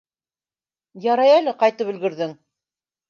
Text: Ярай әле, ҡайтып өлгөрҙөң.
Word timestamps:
Ярай 1.05 1.33
әле, 1.35 1.55
ҡайтып 1.65 1.93
өлгөрҙөң. 1.93 2.35